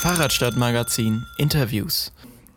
[0.00, 2.10] Fahrradstadtmagazin Interviews.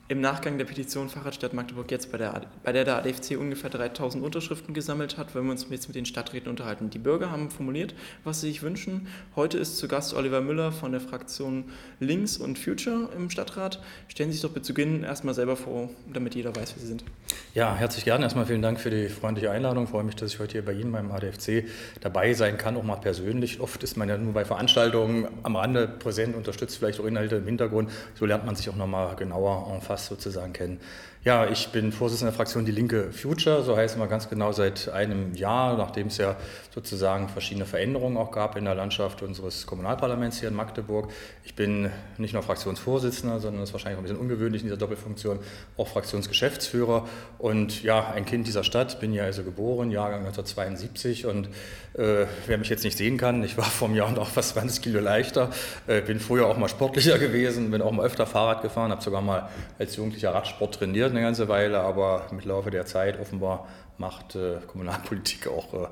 [0.09, 4.21] Im Nachgang der Petition Fahrradstadt Magdeburg jetzt, bei der, bei der der ADFC ungefähr 3000
[4.21, 6.89] Unterschriften gesammelt hat, wollen wir uns jetzt mit den Stadträten unterhalten.
[6.89, 7.95] Die Bürger haben formuliert,
[8.25, 9.07] was sie sich wünschen.
[9.37, 11.71] Heute ist zu Gast Oliver Müller von der Fraktion
[12.01, 13.81] Links und Future im Stadtrat.
[14.09, 17.05] Stellen Sie sich doch zu Beginn erstmal selber vor, damit jeder weiß, wer Sie sind.
[17.53, 18.25] Ja, herzlich gerne.
[18.25, 19.85] Erstmal vielen Dank für die freundliche Einladung.
[19.85, 21.63] Ich freue mich, dass ich heute hier bei Ihnen beim ADFC
[22.01, 23.61] dabei sein kann, auch mal persönlich.
[23.61, 27.45] Oft ist man ja nur bei Veranstaltungen am Rande präsent, unterstützt vielleicht auch Inhalte im
[27.45, 27.89] Hintergrund.
[28.15, 30.79] So lernt man sich auch nochmal genauer en face sozusagen kennen.
[31.25, 34.89] Ja, ich bin Vorsitzender der Fraktion Die Linke Future, so heißen wir ganz genau seit
[34.89, 36.35] einem Jahr, nachdem es ja
[36.75, 41.09] sozusagen verschiedene Veränderungen auch gab in der Landschaft unseres Kommunalparlaments hier in Magdeburg.
[41.45, 44.77] Ich bin nicht nur Fraktionsvorsitzender, sondern das ist wahrscheinlich auch ein bisschen ungewöhnlich in dieser
[44.77, 45.39] Doppelfunktion,
[45.77, 47.07] auch Fraktionsgeschäftsführer.
[47.37, 51.47] Und ja, ein Kind dieser Stadt, bin ja also geboren, Jahrgang 1972 und
[51.93, 54.81] äh, wer mich jetzt nicht sehen kann, ich war vor einem Jahr noch fast 20
[54.81, 55.51] Kilo leichter,
[55.87, 59.21] äh, bin früher auch mal sportlicher gewesen, bin auch mal öfter Fahrrad gefahren, habe sogar
[59.21, 59.47] mal
[59.79, 64.57] als Jugendlicher Radsport trainiert eine ganze Weile, aber mit Laufe der Zeit offenbar macht äh,
[64.67, 65.87] Kommunalpolitik auch äh,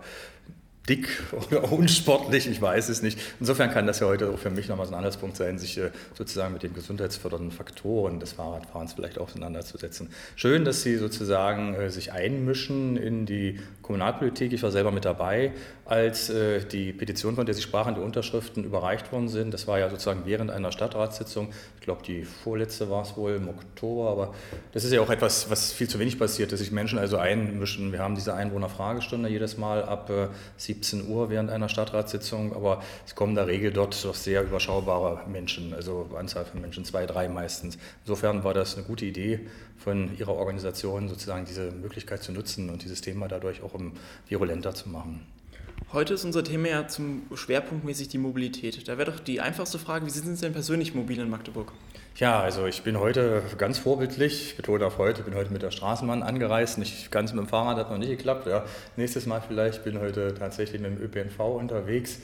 [0.89, 3.19] dick oder unsportlich, ich weiß es nicht.
[3.39, 5.91] Insofern kann das ja heute auch für mich nochmal so ein Anhaltspunkt sein, sich äh,
[6.15, 10.09] sozusagen mit den gesundheitsfördernden Faktoren des Fahrradfahrens vielleicht auseinanderzusetzen.
[10.35, 14.53] Schön, dass Sie sozusagen äh, sich einmischen in die Kommunalpolitik.
[14.53, 15.53] Ich war selber mit dabei,
[15.85, 19.53] als äh, die Petition, von der Sie sprachen, die Unterschriften überreicht worden sind.
[19.53, 21.49] Das war ja sozusagen während einer Stadtratssitzung.
[21.79, 24.33] Ich glaube, die vorletzte war es wohl im Oktober, aber
[24.71, 27.91] das ist ja auch etwas, was viel zu wenig passiert, dass sich Menschen also einmischen.
[27.91, 30.09] Wir haben diese Einwohnerfragestunde jedes Mal ab
[30.73, 35.73] 17 Uhr während einer Stadtratssitzung, aber es kommen der Regel dort doch sehr überschaubare Menschen,
[35.73, 37.77] also Anzahl von Menschen, zwei, drei meistens.
[38.05, 39.41] Insofern war das eine gute Idee
[39.77, 43.73] von Ihrer Organisation, sozusagen diese Möglichkeit zu nutzen und dieses Thema dadurch auch
[44.27, 45.25] virulenter zu machen.
[45.91, 48.87] Heute ist unser Thema ja zum Schwerpunktmäßig die Mobilität.
[48.87, 51.73] Da wäre doch die einfachste Frage, wie sind Sie denn persönlich mobil in Magdeburg?
[52.15, 55.71] Ja, also ich bin heute ganz vorbildlich, ich betone auf heute, bin heute mit der
[55.71, 58.47] Straßenbahn angereist, nicht ganz mit dem Fahrrad, hat noch nicht geklappt.
[58.47, 58.65] Ja.
[58.97, 62.19] Nächstes Mal vielleicht, bin heute tatsächlich mit dem ÖPNV unterwegs.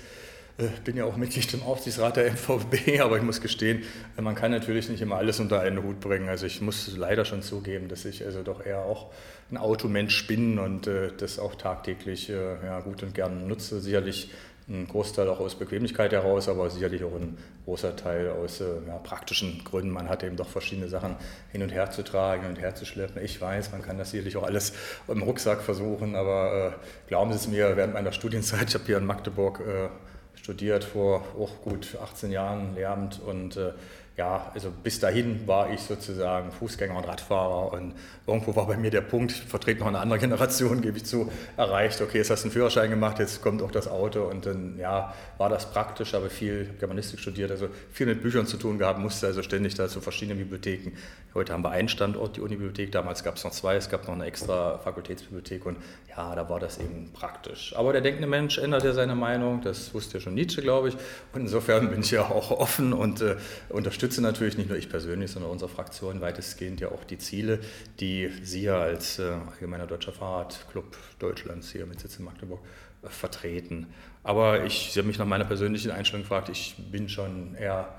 [0.57, 3.83] Äh, bin ja auch Mitglied im Aufsichtsrat der MVB, aber ich muss gestehen,
[4.19, 6.27] man kann natürlich nicht immer alles unter einen Hut bringen.
[6.29, 9.07] Also ich muss leider schon zugeben, dass ich also doch eher auch
[9.51, 13.79] ein Automensch bin und äh, das auch tagtäglich äh, ja, gut und gern nutze.
[13.79, 14.31] Sicherlich
[14.69, 18.97] ein Großteil auch aus Bequemlichkeit heraus, aber sicherlich auch ein großer Teil aus äh, ja,
[18.97, 19.89] praktischen Gründen.
[19.89, 21.15] Man hat eben doch verschiedene Sachen
[21.51, 23.23] hin und her zu tragen, hin und her zu schleppen.
[23.23, 24.73] Ich weiß, man kann das sicherlich auch alles
[25.07, 28.97] im Rucksack versuchen, aber äh, glauben Sie es mir, während meiner Studienzeit, ich habe hier
[28.97, 29.87] in Magdeburg äh,
[30.35, 33.71] studiert vor auch gut 18 Jahren Lehramt und äh,
[34.17, 37.93] ja, also bis dahin war ich sozusagen Fußgänger und Radfahrer und
[38.25, 41.31] irgendwo war bei mir der Punkt, ich vertrete noch eine andere Generation, gebe ich zu,
[41.55, 44.79] erreicht, okay, jetzt hast du einen Führerschein gemacht, jetzt kommt auch das Auto und dann,
[44.79, 48.97] ja, war das praktisch, habe viel Germanistik studiert, also viel mit Büchern zu tun gehabt,
[48.97, 50.93] musste also ständig da zu verschiedenen Bibliotheken.
[51.35, 54.15] Heute haben wir einen Standort, die Unibibliothek, damals gab es noch zwei, es gab noch
[54.15, 55.77] eine extra Fakultätsbibliothek und
[56.09, 57.75] ja, da war das eben praktisch.
[57.77, 60.95] Aber der denkende Mensch ändert ja seine Meinung, das wusste ja schon Nietzsche, glaube ich,
[61.33, 63.35] und insofern bin ich ja auch offen und äh,
[63.69, 67.59] unterstütze unterstütze natürlich nicht nur ich persönlich, sondern unsere Fraktion weitestgehend ja auch die Ziele,
[67.99, 72.61] die Sie ja als äh, Allgemeiner Deutscher Fahrradclub Deutschlands hier mit Sitz in Magdeburg
[73.03, 73.87] äh, vertreten.
[74.23, 77.93] Aber ich, Sie haben mich nach meiner persönlichen Einstellung gefragt, ich bin schon eher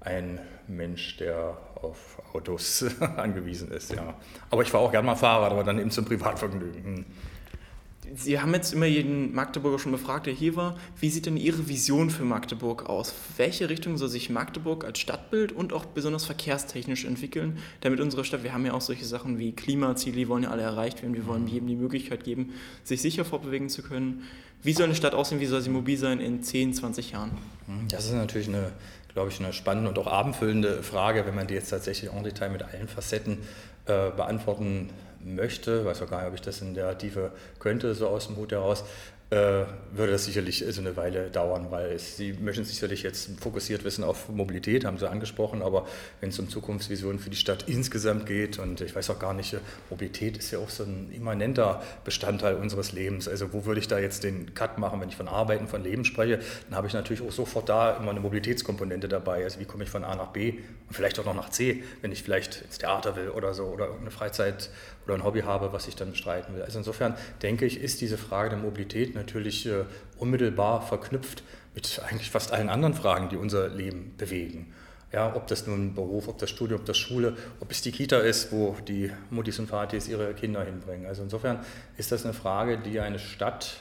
[0.00, 0.38] ein
[0.68, 2.84] Mensch, der auf Autos
[3.16, 4.14] angewiesen ist, ja.
[4.50, 7.06] Aber ich fahre auch gerne mal Fahrrad, aber dann eben zum Privatvergnügen.
[8.10, 8.16] Hm.
[8.16, 10.76] Sie haben jetzt immer jeden Magdeburger schon befragt, der hier war.
[10.98, 13.14] Wie sieht denn Ihre Vision für Magdeburg aus?
[13.36, 18.42] Welche Richtung soll sich Magdeburg als Stadtbild und auch besonders verkehrstechnisch entwickeln, damit unsere Stadt,
[18.42, 21.14] wir haben ja auch solche Sachen wie Klimaziele, die wollen ja alle erreicht werden.
[21.14, 22.52] Wir wollen jedem die Möglichkeit geben,
[22.84, 24.24] sich sicher vorbewegen zu können.
[24.62, 25.40] Wie soll eine Stadt aussehen?
[25.40, 27.30] Wie soll sie mobil sein in 10, 20 Jahren?
[27.88, 28.72] Das ist natürlich eine,
[29.14, 32.50] glaube ich, eine spannende und auch abendfüllende Frage, wenn man die jetzt tatsächlich en Detail
[32.50, 33.38] mit allen Facetten
[33.86, 34.90] äh, beantworten
[35.24, 38.36] möchte, weiß auch gar nicht, ob ich das in der Tiefe könnte, so aus dem
[38.36, 38.84] Hut heraus,
[39.30, 43.84] äh, würde das sicherlich so eine Weile dauern, weil es, Sie möchten sicherlich jetzt fokussiert
[43.84, 45.86] wissen auf Mobilität, haben Sie angesprochen, aber
[46.20, 49.56] wenn es um Zukunftsvisionen für die Stadt insgesamt geht und ich weiß auch gar nicht,
[49.88, 53.28] Mobilität ist ja auch so ein immanenter Bestandteil unseres Lebens.
[53.28, 56.04] Also wo würde ich da jetzt den Cut machen, wenn ich von Arbeiten, von Leben
[56.04, 59.44] spreche, dann habe ich natürlich auch sofort da immer eine Mobilitätskomponente dabei.
[59.44, 60.54] Also wie komme ich von A nach B
[60.88, 63.90] und vielleicht auch noch nach C, wenn ich vielleicht ins Theater will oder so oder
[64.00, 64.70] eine Freizeit
[65.10, 66.62] oder ein Hobby habe, was ich dann bestreiten will.
[66.62, 69.84] Also insofern denke ich, ist diese Frage der Mobilität natürlich äh,
[70.18, 71.42] unmittelbar verknüpft
[71.74, 74.72] mit eigentlich fast allen anderen Fragen, die unser Leben bewegen.
[75.12, 78.18] Ja, ob das nun Beruf, ob das Studium, ob das Schule, ob es die Kita
[78.18, 81.06] ist, wo die Muttis und Vatis ihre Kinder hinbringen.
[81.06, 81.64] Also insofern
[81.96, 83.78] ist das eine Frage, die eine Stadt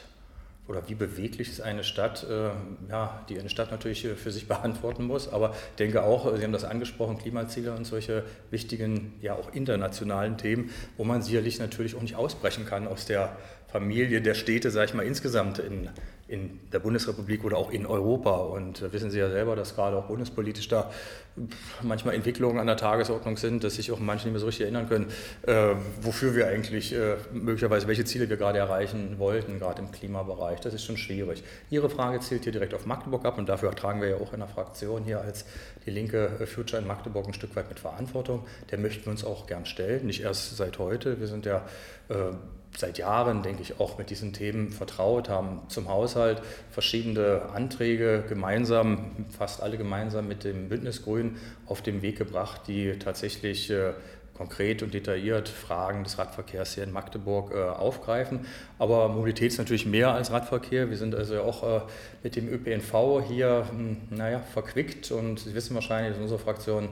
[0.70, 2.52] oder wie beweglich ist eine Stadt, äh,
[2.90, 5.28] ja, die eine Stadt natürlich äh, für sich beantworten muss.
[5.28, 10.38] Aber ich denke auch, Sie haben das angesprochen, Klimaziele und solche wichtigen, ja auch internationalen
[10.38, 13.36] Themen, wo man sicherlich natürlich auch nicht ausbrechen kann aus der
[13.68, 15.90] Familie der Städte, sage ich mal, insgesamt in,
[16.30, 18.36] in der Bundesrepublik oder auch in Europa.
[18.36, 20.92] Und da wissen Sie ja selber, dass gerade auch bundespolitisch da
[21.82, 24.88] manchmal Entwicklungen an der Tagesordnung sind, dass sich auch manche nicht mehr so richtig erinnern
[24.88, 25.08] können,
[25.44, 30.60] äh, wofür wir eigentlich äh, möglicherweise, welche Ziele wir gerade erreichen wollten, gerade im Klimabereich.
[30.60, 31.44] Das ist schon schwierig.
[31.70, 34.40] Ihre Frage zielt hier direkt auf Magdeburg ab und dafür tragen wir ja auch in
[34.40, 35.46] der Fraktion hier als
[35.86, 38.46] die Linke äh, Future in Magdeburg ein Stück weit mit Verantwortung.
[38.70, 41.20] Der möchten wir uns auch gern stellen, nicht erst seit heute.
[41.20, 41.66] Wir sind ja
[42.10, 42.34] äh,
[42.80, 46.42] seit Jahren, denke ich, auch mit diesen Themen vertraut, haben zum Haushalt
[46.72, 52.98] verschiedene Anträge gemeinsam, fast alle gemeinsam mit dem Bündnis Grün auf den Weg gebracht, die
[52.98, 53.92] tatsächlich äh,
[54.40, 58.46] konkret und detailliert Fragen des Radverkehrs hier in Magdeburg äh, aufgreifen.
[58.78, 60.90] Aber Mobilität ist natürlich mehr als Radverkehr.
[60.90, 61.82] Wir sind also auch äh,
[62.24, 66.88] mit dem ÖPNV hier, hm, naja, verquickt und Sie wissen wahrscheinlich, dass unsere Fraktion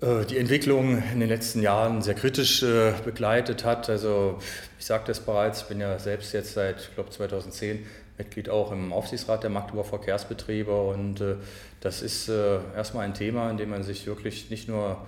[0.00, 3.88] die Entwicklung in den letzten Jahren sehr kritisch äh, begleitet hat.
[3.88, 4.38] Also
[4.78, 7.86] ich sagte es bereits, ich bin ja selbst jetzt seit, ich glaube 2010
[8.18, 11.36] Mitglied auch im Aufsichtsrat der Magdeburger Verkehrsbetriebe und äh,
[11.80, 15.06] das ist erstmal ein Thema, in dem man sich wirklich nicht nur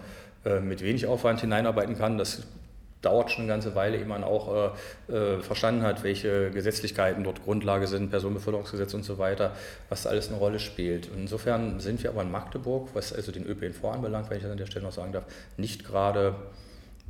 [0.62, 2.44] mit wenig Aufwand hineinarbeiten kann, das
[3.02, 4.72] dauert schon eine ganze Weile, ehe man auch
[5.08, 9.52] äh, äh, verstanden hat, welche Gesetzlichkeiten dort Grundlage sind, Personenbeförderungsgesetz und so weiter,
[9.88, 11.08] was alles eine Rolle spielt.
[11.10, 14.52] Und insofern sind wir aber in Magdeburg, was also den ÖPNV anbelangt, wenn ich das
[14.52, 15.24] an der Stelle noch sagen darf,
[15.56, 16.34] nicht gerade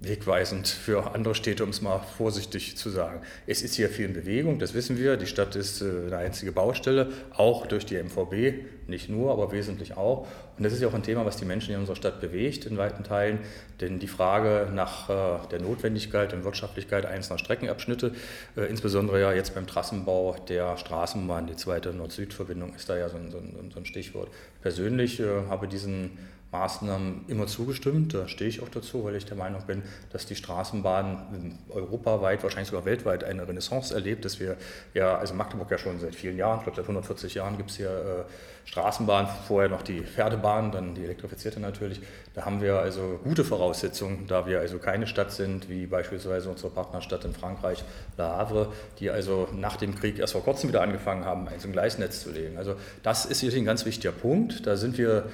[0.01, 3.21] wegweisend für andere Städte, um es mal vorsichtig zu sagen.
[3.47, 5.17] Es ist hier viel in Bewegung, das wissen wir.
[5.17, 9.97] Die Stadt ist äh, eine einzige Baustelle, auch durch die MVB, nicht nur, aber wesentlich
[9.97, 10.29] auch.
[10.57, 12.79] Und das ist ja auch ein Thema, was die Menschen in unserer Stadt bewegt, in
[12.79, 13.41] weiten Teilen.
[13.81, 18.13] Denn die Frage nach äh, der Notwendigkeit und Wirtschaftlichkeit einzelner Streckenabschnitte,
[18.57, 23.17] äh, insbesondere ja jetzt beim Trassenbau der Straßenbahn, die zweite Nord-Süd-Verbindung ist da ja so
[23.17, 24.29] ein, so ein Stichwort.
[24.63, 26.19] Persönlich habe diesen
[26.51, 28.15] Maßnahmen immer zugestimmt.
[28.15, 32.71] Da stehe ich auch dazu, weil ich der Meinung bin, dass die Straßenbahn europaweit, wahrscheinlich
[32.71, 34.57] sogar weltweit eine Renaissance erlebt, dass wir
[34.95, 37.77] ja, also Magdeburg ja schon seit vielen Jahren, ich glaube seit 140 Jahren gibt es
[37.77, 42.01] hier äh, Straßenbahn, vorher noch die Pferdebahn, dann die elektrifizierte natürlich.
[42.35, 46.71] Da haben wir also gute Voraussetzungen, da wir also keine Stadt sind, wie beispielsweise unsere
[46.71, 47.85] Partnerstadt in Frankreich,
[48.17, 52.23] Le Havre, die also nach dem Krieg erst vor kurzem wieder angefangen haben, ein Gleisnetz
[52.23, 52.59] zu legen.
[52.59, 54.67] Also das ist sicherlich ein ganz wichtiger Punkt.
[54.67, 55.31] Da sind wir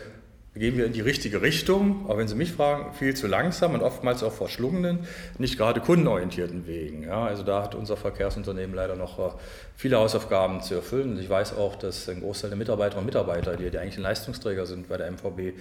[0.55, 3.83] gehen wir in die richtige Richtung, aber wenn Sie mich fragen, viel zu langsam und
[3.83, 5.01] oftmals auch verschlungenen,
[5.39, 7.03] nicht gerade kundenorientierten Wegen.
[7.03, 9.33] Ja, also da hat unser Verkehrsunternehmen leider noch äh,
[9.77, 11.13] viele Hausaufgaben zu erfüllen.
[11.13, 14.65] Und ich weiß auch, dass ein Großteil der Mitarbeiterinnen und Mitarbeiter, die, die eigentlich Leistungsträger
[14.67, 15.59] sind bei der MVB,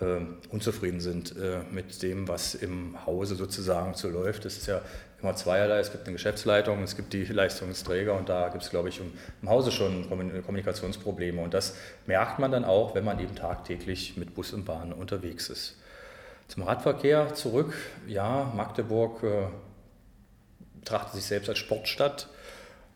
[0.00, 0.20] äh,
[0.50, 4.44] unzufrieden sind äh, mit dem, was im Hause sozusagen so läuft.
[4.44, 4.80] Das ist ja
[5.20, 5.78] immer zweierlei.
[5.78, 9.48] Es gibt eine Geschäftsleitung, es gibt die Leistungsträger und da gibt es, glaube ich, im
[9.48, 11.40] Hause schon Kommunikationsprobleme.
[11.40, 11.76] Und das
[12.06, 15.76] merkt man dann auch, wenn man eben tagtäglich mit Bus und Bahn unterwegs ist.
[16.48, 17.74] Zum Radverkehr zurück.
[18.06, 19.46] Ja, Magdeburg äh,
[20.78, 22.28] betrachtet sich selbst als Sportstadt.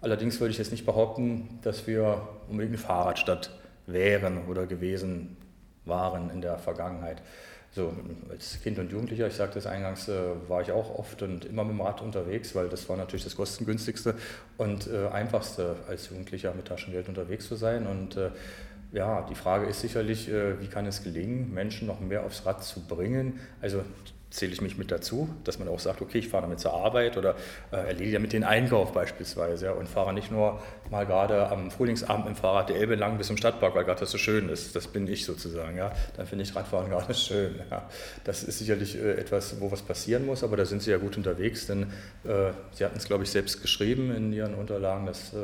[0.01, 3.51] Allerdings würde ich jetzt nicht behaupten, dass wir unbedingt eine Fahrradstadt
[3.87, 5.37] wären oder gewesen
[5.85, 7.23] waren in der Vergangenheit.
[7.73, 7.93] So,
[8.29, 10.13] als Kind und Jugendlicher, ich sagte es eingangs, äh,
[10.49, 13.37] war ich auch oft und immer mit dem Rad unterwegs, weil das war natürlich das
[13.37, 14.17] kostengünstigste
[14.59, 17.87] und äh, einfachste als Jugendlicher mit Taschengeld unterwegs zu sein.
[17.87, 18.31] Und äh,
[18.93, 22.65] ja, die Frage ist sicherlich, äh, wie kann es gelingen, Menschen noch mehr aufs Rad
[22.65, 23.41] zu bringen?
[23.61, 23.83] Also
[24.31, 27.17] zähle ich mich mit dazu, dass man auch sagt, okay, ich fahre damit zur Arbeit
[27.17, 27.35] oder
[27.73, 32.29] äh, erledige damit den Einkauf beispielsweise ja, und fahre nicht nur mal gerade am Frühlingsabend
[32.29, 34.77] im Fahrrad die Elbe lang bis zum Stadtpark, weil gerade das so schön ist.
[34.77, 35.77] Das bin ich sozusagen.
[35.77, 35.93] Ja.
[36.17, 37.57] Dann finde ich Radfahren gerade schön.
[37.71, 37.89] Ja.
[38.23, 41.17] Das ist sicherlich äh, etwas, wo was passieren muss, aber da sind Sie ja gut
[41.17, 41.85] unterwegs, denn
[42.25, 45.35] äh, Sie hatten es, glaube ich, selbst geschrieben in Ihren Unterlagen, dass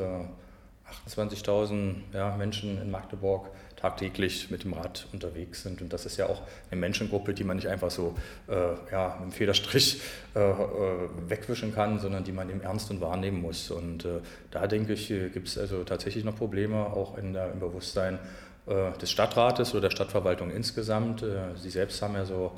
[1.09, 5.83] 28.000 äh, ja, Menschen in Magdeburg tagtäglich mit dem Rad unterwegs sind.
[5.83, 8.15] Und das ist ja auch eine Menschengruppe, die man nicht einfach so
[8.49, 8.55] äh,
[8.91, 10.01] ja, mit dem Federstrich
[10.35, 13.71] äh, äh wegwischen kann, sondern die man im Ernst und wahrnehmen muss.
[13.71, 17.61] Und äh, da denke ich, gibt es also tatsächlich noch Probleme, auch in der, im
[17.61, 18.19] Bewusstsein
[18.67, 21.23] äh, des Stadtrates oder der Stadtverwaltung insgesamt.
[21.23, 22.53] Äh, Sie selbst haben ja so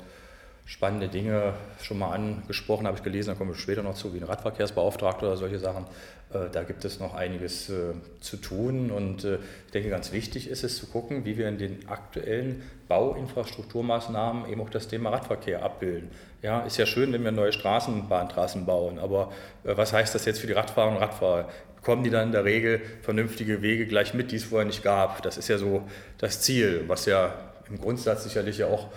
[0.69, 4.19] spannende Dinge schon mal angesprochen, habe ich gelesen, da kommen wir später noch zu, wie
[4.19, 5.85] ein Radverkehrsbeauftragter oder solche Sachen.
[6.31, 10.47] Äh, da gibt es noch einiges äh, zu tun und äh, ich denke, ganz wichtig
[10.47, 15.63] ist es zu gucken, wie wir in den aktuellen Bauinfrastrukturmaßnahmen eben auch das Thema Radverkehr
[15.63, 16.11] abbilden.
[16.43, 19.31] Ja, ist ja schön, wenn wir neue Straßenbahntrassen bauen, aber
[19.63, 21.49] was heißt das jetzt für die Radfahrer und Radfahrer?
[21.77, 25.23] Bekommen die dann in der Regel vernünftige Wege gleich mit, die es vorher nicht gab?
[25.23, 25.87] Das ist ja so
[26.19, 27.33] das Ziel, was ja
[27.69, 28.89] im Grundsatz sicherlich ja auch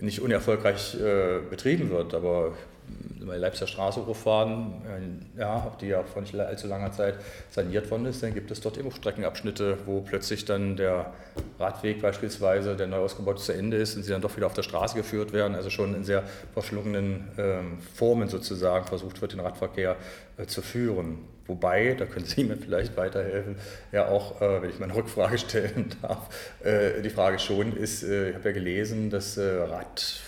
[0.00, 2.52] nicht unerfolgreich äh, betrieben wird, aber
[3.26, 4.72] bei Leipziger Straße hochfahren,
[5.36, 7.14] äh, ja, die ja vor nicht allzu langer Zeit
[7.50, 11.12] saniert worden ist, dann gibt es dort eben Streckenabschnitte, wo plötzlich dann der
[11.58, 14.62] Radweg beispielsweise, der neu ausgebaut zu Ende ist und sie dann doch wieder auf der
[14.62, 19.96] Straße geführt werden, also schon in sehr verschlungenen ähm, Formen sozusagen versucht wird, den Radverkehr
[20.36, 21.18] äh, zu führen.
[21.46, 23.56] Wobei, da können Sie mir vielleicht weiterhelfen,
[23.90, 26.28] ja auch, äh, wenn ich mal eine Rückfrage stellen darf,
[26.62, 30.22] äh, die Frage schon ist, äh, ich habe ja gelesen, dass äh, Rad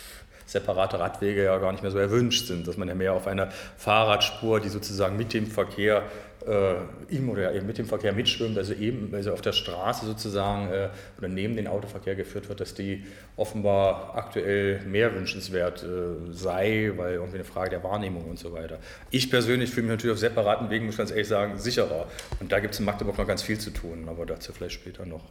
[0.46, 3.50] separate Radwege ja gar nicht mehr so erwünscht sind, dass man ja mehr auf einer
[3.76, 6.02] Fahrradspur, die sozusagen mit dem Verkehr
[6.46, 10.70] äh, im oder eben mit dem Verkehr mitschwimmt, also eben also auf der Straße sozusagen
[10.70, 13.04] äh, oder neben den Autoverkehr geführt wird, dass die
[13.36, 18.78] offenbar aktuell mehr wünschenswert äh, sei, weil irgendwie eine Frage der Wahrnehmung und so weiter.
[19.10, 22.06] Ich persönlich fühle mich natürlich auf separaten Wegen, muss ich ganz ehrlich sagen, sicherer.
[22.40, 25.06] Und da gibt es in Magdeburg noch ganz viel zu tun, aber dazu vielleicht später
[25.06, 25.24] noch.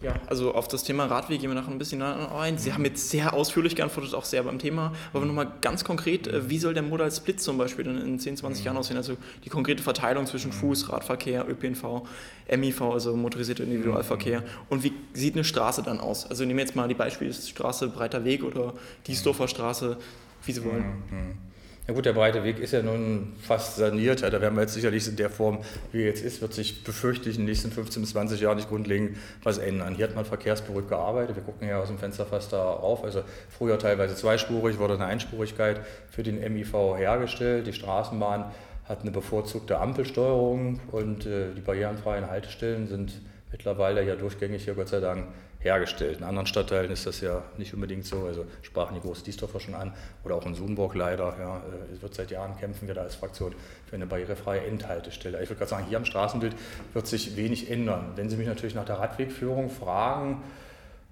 [0.00, 2.56] Ja, also auf das Thema Radweg gehen wir nachher ein bisschen ein.
[2.56, 4.92] Sie haben jetzt sehr ausführlich geantwortet, auch sehr beim Thema.
[5.12, 8.36] Aber nochmal ganz konkret, äh, wie soll der Modal Split zum Beispiel dann in 10,
[8.36, 8.96] 20 Jahren aussehen?
[8.96, 12.06] Also die konkrete Verteilung zwischen Fuß, Radverkehr, ÖPNV,
[12.48, 14.44] MIV, also motorisierter Individualverkehr.
[14.68, 16.26] Und wie sieht eine Straße dann aus?
[16.26, 18.74] Also nehmen wir jetzt mal die Beispiele Straße Breiter Weg oder
[19.08, 19.96] Diesdorfer Straße,
[20.44, 21.47] wie Sie wollen.
[21.88, 24.22] Ja gut, der breite Weg ist ja nun fast saniert.
[24.22, 27.30] Da werden wir jetzt sicherlich in der Form, wie er jetzt ist, wird sich befürchte
[27.30, 29.94] ich in den nächsten 15 bis 20 Jahren nicht grundlegend was ändern.
[29.94, 31.36] Hier hat man verkehrsberuhigt gearbeitet.
[31.36, 33.04] Wir gucken ja aus dem Fenster fast da auf.
[33.04, 35.80] Also früher teilweise zweispurig, wurde eine Einspurigkeit
[36.10, 37.66] für den MIV hergestellt.
[37.66, 38.52] Die Straßenbahn
[38.86, 43.18] hat eine bevorzugte Ampelsteuerung und äh, die barrierenfreien Haltestellen sind
[43.50, 45.24] mittlerweile ja durchgängig hier Gott sei Dank
[45.60, 46.18] hergestellt.
[46.18, 48.24] In anderen Stadtteilen ist das ja nicht unbedingt so.
[48.24, 49.92] Also sprachen die Große Diesdorfer schon an
[50.24, 51.36] oder auch in Sumburg leider.
[51.38, 53.54] Ja, äh, es wird seit Jahren kämpfen wir da als Fraktion
[53.86, 55.42] für eine barrierefreie Endhaltestelle.
[55.42, 56.54] Ich würde gerade sagen, hier am Straßenbild
[56.94, 58.12] wird sich wenig ändern.
[58.16, 60.42] Wenn Sie mich natürlich nach der Radwegführung fragen,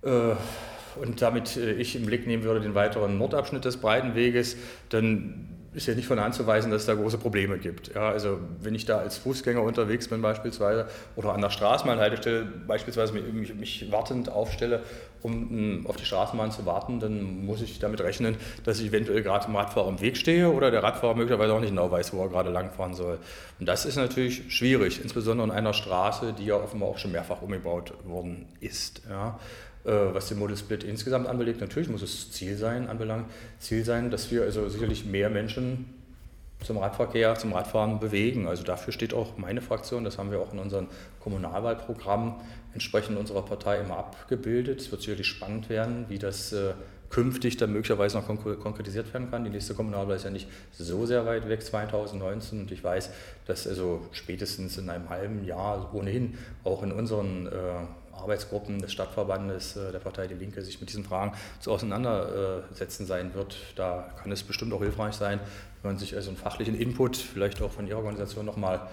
[0.03, 0.35] äh,
[1.01, 4.57] und damit äh, ich im Blick nehmen würde den weiteren Nordabschnitt des Breitenweges,
[4.89, 7.95] dann ist ja nicht von anzuweisen, dass es da große Probleme gibt.
[7.95, 13.13] Ja, also wenn ich da als Fußgänger unterwegs bin beispielsweise oder an der Straßenbahnhaltestelle beispielsweise
[13.13, 14.83] mich, mich wartend aufstelle,
[15.23, 19.47] um auf die Straßenbahn zu warten, dann muss ich damit rechnen, dass ich eventuell gerade
[19.47, 22.29] dem Radfahrer im Weg stehe oder der Radfahrer möglicherweise auch nicht genau weiß, wo er
[22.29, 23.19] gerade langfahren soll.
[23.61, 27.43] Und das ist natürlich schwierig, insbesondere an einer Straße, die ja offenbar auch schon mehrfach
[27.43, 29.03] umgebaut worden ist.
[29.11, 29.39] Ja.
[29.87, 33.27] Äh, was den Model Split insgesamt anbelangt, natürlich muss es Ziel sein, anbelangt,
[33.61, 35.87] Ziel sein, dass wir also sicherlich mehr Menschen
[36.65, 38.49] zum Radverkehr, zum Radfahren bewegen.
[38.49, 40.89] Also dafür steht auch meine Fraktion, das haben wir auch in unserem
[41.21, 42.41] Kommunalwahlprogramm
[42.73, 44.81] entsprechend unserer Partei immer abgebildet.
[44.81, 46.73] Es wird sicherlich spannend werden, wie das äh,
[47.09, 49.45] künftig dann möglicherweise noch konkretisiert werden kann.
[49.45, 52.63] Die nächste Kommunalwahl ist ja nicht so sehr weit weg, 2019.
[52.63, 53.11] Und ich weiß,
[53.47, 57.51] dass also spätestens in einem halben Jahr ohnehin auch in unseren äh,
[58.23, 63.35] Arbeitsgruppen des Stadtverbandes äh, der Partei Die Linke sich mit diesen Fragen zu auseinandersetzen sein
[63.35, 63.57] wird.
[63.77, 65.41] Da kann es bestimmt auch hilfreich sein,
[65.83, 68.89] wenn man sich also einen fachlichen Input vielleicht auch von Ihrer Organisation nochmal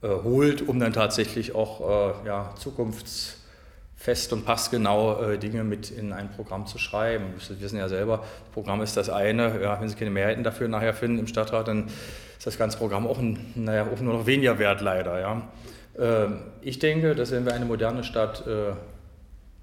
[0.00, 1.80] äh, holt, um dann tatsächlich auch
[2.22, 7.34] äh, ja, zukunftsfest und passgenau äh, Dinge mit in ein Programm zu schreiben.
[7.40, 9.60] Sie wissen ja selber, das Programm ist das eine.
[9.60, 11.88] Ja, wenn Sie keine Mehrheiten dafür nachher finden im Stadtrat, dann
[12.38, 13.18] ist das ganze Programm auch,
[13.56, 15.18] naja, auch nur noch weniger wert leider.
[15.18, 15.42] Ja.
[15.98, 18.72] Ähm, ich denke, dass wenn wir eine moderne Stadt äh,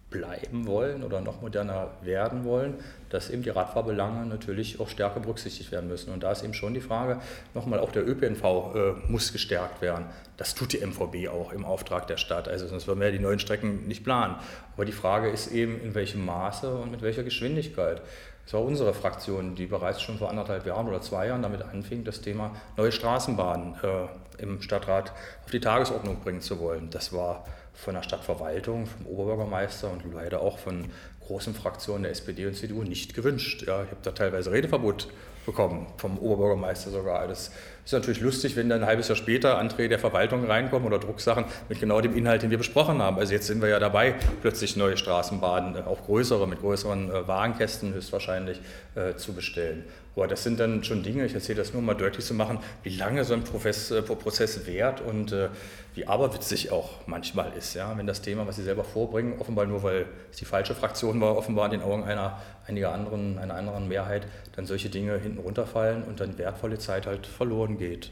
[0.09, 2.75] bleiben wollen oder noch moderner werden wollen,
[3.09, 6.13] dass eben die Radfahrbelange natürlich auch stärker berücksichtigt werden müssen.
[6.13, 7.19] Und da ist eben schon die Frage,
[7.53, 10.05] nochmal auch der ÖPNV äh, muss gestärkt werden.
[10.37, 12.47] Das tut die MVB auch im Auftrag der Stadt.
[12.47, 14.35] Also sonst würden wir ja die neuen Strecken nicht planen.
[14.75, 18.01] Aber die Frage ist eben, in welchem Maße und mit welcher Geschwindigkeit.
[18.45, 22.03] Das war unsere Fraktion, die bereits schon vor anderthalb Jahren oder zwei Jahren damit anfing,
[22.03, 25.11] das Thema neue Straßenbahnen äh, im Stadtrat
[25.43, 26.89] auf die Tagesordnung bringen zu wollen.
[26.91, 27.45] Das war
[27.75, 30.85] von der Stadtverwaltung, vom Oberbürgermeister und leider auch von
[31.25, 33.63] großen Fraktionen der SPD und CDU nicht gewünscht.
[33.67, 35.07] Ja, ich habe da teilweise Redeverbot
[35.45, 37.27] bekommen, vom Oberbürgermeister sogar.
[37.27, 37.51] Das
[37.85, 41.45] ist natürlich lustig, wenn dann ein halbes Jahr später Anträge der Verwaltung reinkommen oder Drucksachen
[41.69, 43.17] mit genau dem Inhalt, den wir besprochen haben.
[43.17, 47.27] Also jetzt sind wir ja dabei, plötzlich neue Straßenbahnen, äh, auch größere, mit größeren äh,
[47.27, 48.59] Wagenkästen höchstwahrscheinlich
[48.95, 49.85] äh, zu bestellen.
[50.15, 52.59] Aber das sind dann schon Dinge, ich erzähle das nur um mal deutlich zu machen,
[52.83, 55.49] wie lange so ein Prozess, äh, Prozess währt und äh,
[55.93, 57.73] wie aberwitzig auch manchmal ist.
[57.73, 57.97] Ja?
[57.97, 61.35] Wenn das Thema, was Sie selber vorbringen, offenbar nur weil es die falsche Fraktion war,
[61.35, 66.03] offenbar in den Augen einer, einiger anderen, einer anderen Mehrheit, dann solche Dinge hinten runterfallen
[66.03, 68.11] und dann wertvolle Zeit halt verloren geht.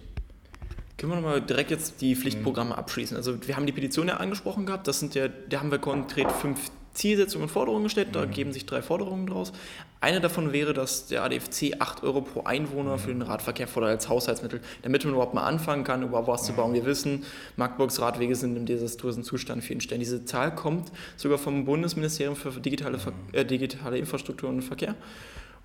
[0.97, 3.17] Können wir nochmal direkt jetzt die Pflichtprogramme abschließen?
[3.17, 6.31] Also wir haben die Petition ja angesprochen gehabt, das sind ja, da haben wir konkret
[6.31, 8.09] fünf Zielsetzungen und Forderungen gestellt.
[8.13, 8.31] Da mhm.
[8.31, 9.51] geben sich drei Forderungen draus.
[10.03, 12.99] Eine davon wäre, dass der ADFC 8 Euro pro Einwohner mhm.
[12.99, 16.47] für den Radverkehr fordert als Haushaltsmittel, damit man überhaupt mal anfangen kann, überhaupt was mhm.
[16.47, 16.73] zu bauen.
[16.73, 17.23] Wir wissen,
[17.55, 20.01] Magdeburgs Radwege sind im desaströsen Zustand an vielen Stellen.
[20.01, 23.13] Diese Zahl kommt sogar vom Bundesministerium für digitale, mhm.
[23.31, 24.95] äh, digitale Infrastruktur und Verkehr.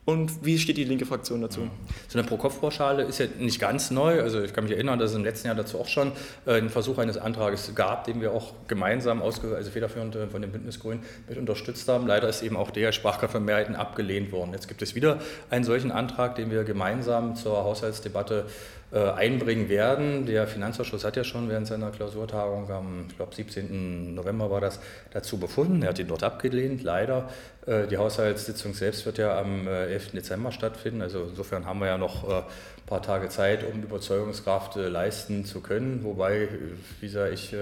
[0.09, 1.69] Und wie steht die linke Fraktion dazu?
[2.09, 4.23] So eine Pro-Kopf-Pauschale ist ja nicht ganz neu.
[4.23, 6.13] Also ich kann mich erinnern, dass es im letzten Jahr dazu auch schon
[6.47, 10.51] äh, einen Versuch eines Antrages gab, den wir auch gemeinsam, also federführend äh, von den
[10.51, 12.07] Bündnisgrünen, mit unterstützt haben.
[12.07, 14.53] Leider ist eben auch der Sprachkraftvermehrheiten abgelehnt worden.
[14.55, 15.19] Jetzt gibt es wieder
[15.51, 18.47] einen solchen Antrag, den wir gemeinsam zur Haushaltsdebatte
[18.91, 20.25] äh, einbringen werden.
[20.25, 24.15] Der Finanzausschuss hat ja schon während seiner Klausurtagung am, ich glaube, 17.
[24.15, 25.83] November war das, dazu befunden.
[25.83, 27.29] Er hat ihn dort abgelehnt, leider.
[27.69, 30.09] Äh, die Haushaltssitzung selbst wird ja am 11.
[30.09, 31.03] Äh, Dezember stattfinden.
[31.03, 32.43] Also insofern haben wir ja noch ein
[32.87, 36.03] paar Tage Zeit, um Überzeugungskraft leisten zu können.
[36.03, 36.49] Wobei,
[37.01, 37.55] wie sage ich,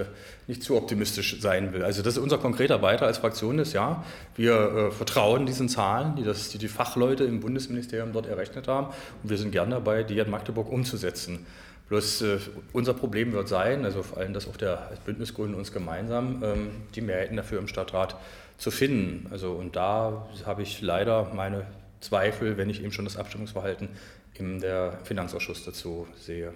[0.47, 1.83] nicht zu optimistisch sein will.
[1.83, 6.23] Also das ist unser konkreter Beitrag als Fraktion ist, ja, wir vertrauen diesen Zahlen, die,
[6.23, 8.87] das, die die Fachleute im Bundesministerium dort errechnet haben.
[9.21, 11.45] Und wir sind gern dabei, die in Magdeburg umzusetzen.
[11.89, 12.37] Bloß äh,
[12.73, 17.01] unser Problem wird sein, also vor allem das auch der Bündnisgrünen uns gemeinsam, ähm, die
[17.01, 18.17] Mehrheiten dafür im Stadtrat
[18.57, 19.27] zu finden.
[19.31, 21.65] Also und da habe ich leider meine
[21.99, 23.89] Zweifel, wenn ich eben schon das Abstimmungsverhalten
[24.35, 26.53] im der Finanzausschuss dazu sehe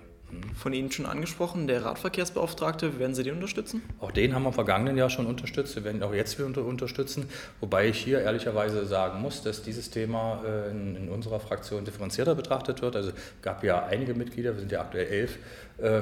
[0.55, 3.81] von Ihnen schon angesprochen, der Radverkehrsbeauftragte, werden Sie den unterstützen?
[3.99, 7.27] Auch den haben wir im vergangenen Jahr schon unterstützt, wir werden auch jetzt wieder unterstützen,
[7.59, 12.81] wobei ich hier ehrlicherweise sagen muss, dass dieses Thema äh, in, unserer Fraktion differenzierter betrachtet
[12.81, 12.95] wird.
[12.95, 15.37] Also es gab ja einige Mitglieder, wir sind ja aktuell elf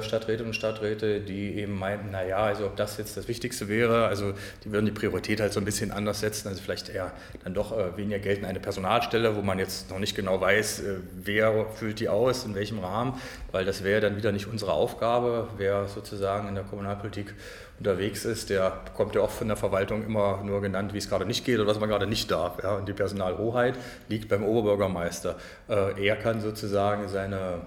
[0.02, 4.34] Stadträte und Stadträte, die eben meinten, naja, also ob das jetzt das Wichtigste wäre, also
[4.64, 7.12] die würden die Priorität halt so ein bisschen anders setzen, also vielleicht eher
[7.44, 10.82] dann doch äh, weniger Geld in eine Personalstelle, wo man jetzt noch nicht genau weiß,
[11.22, 13.20] wer füllt die aus, in welchem Rahmen,
[13.52, 15.48] weil das wäre dann wieder nicht unsere Aufgabe.
[15.56, 17.34] Wer sozusagen in der Kommunalpolitik
[17.78, 21.24] unterwegs ist, der bekommt ja auch von der Verwaltung immer nur genannt, wie es gerade
[21.24, 22.62] nicht geht oder was man gerade nicht darf.
[22.62, 22.76] Ja?
[22.76, 23.74] Und die Personalhoheit
[24.08, 25.36] liegt beim Oberbürgermeister.
[25.68, 27.62] Äh, er kann sozusagen seine